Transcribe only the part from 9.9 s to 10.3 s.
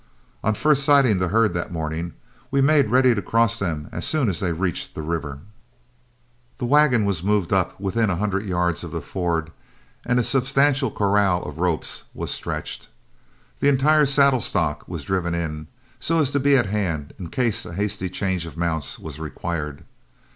and a